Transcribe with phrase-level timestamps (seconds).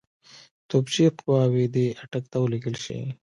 [0.69, 2.99] توپچي قواوې دي اټک ته ولېږل شي.